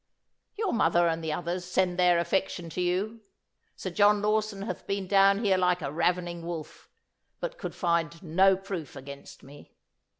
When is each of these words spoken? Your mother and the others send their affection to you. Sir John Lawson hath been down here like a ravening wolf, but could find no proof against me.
Your 0.55 0.73
mother 0.73 1.07
and 1.07 1.23
the 1.23 1.31
others 1.31 1.63
send 1.63 1.99
their 1.99 2.17
affection 2.17 2.71
to 2.71 2.81
you. 2.81 3.21
Sir 3.75 3.91
John 3.91 4.19
Lawson 4.19 4.63
hath 4.63 4.87
been 4.87 5.05
down 5.05 5.43
here 5.45 5.59
like 5.59 5.83
a 5.83 5.91
ravening 5.91 6.43
wolf, 6.43 6.89
but 7.39 7.59
could 7.59 7.75
find 7.75 8.23
no 8.23 8.57
proof 8.57 8.95
against 8.95 9.43
me. 9.43 9.75